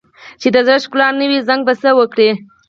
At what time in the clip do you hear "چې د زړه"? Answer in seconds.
0.41-0.77